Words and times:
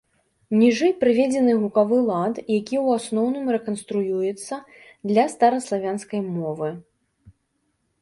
Ніжэй 0.61 0.93
прыведзены 1.03 1.53
гукавы 1.65 1.99
лад, 2.07 2.35
які 2.59 2.75
ў 2.85 3.01
асноўным 3.01 3.45
рэканструюецца 3.59 4.55
для 5.13 5.31
стараславянскай 5.37 6.21
мовы. 6.43 6.69